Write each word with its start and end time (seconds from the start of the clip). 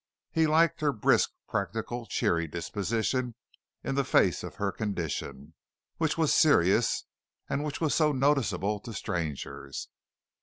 He 0.31 0.47
liked 0.47 0.81
her 0.81 0.91
brisk, 0.91 1.29
practical, 1.47 2.07
cheery 2.07 2.47
disposition 2.47 3.35
in 3.83 3.93
the 3.93 4.03
face 4.03 4.41
of 4.43 4.55
her 4.55 4.71
condition, 4.71 5.53
which 5.97 6.17
was 6.17 6.33
serious, 6.33 7.05
and 7.47 7.63
which 7.63 7.79
was 7.79 7.93
so 7.93 8.11
noticeable 8.11 8.79
to 8.79 8.93
strangers. 8.93 9.89